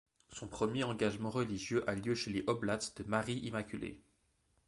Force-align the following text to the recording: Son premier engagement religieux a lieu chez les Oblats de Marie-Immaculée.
Son 0.29 0.47
premier 0.47 0.83
engagement 0.83 1.29
religieux 1.29 1.87
a 1.87 1.93
lieu 1.93 2.15
chez 2.15 2.31
les 2.31 2.43
Oblats 2.47 2.79
de 2.97 3.03
Marie-Immaculée. 3.03 4.01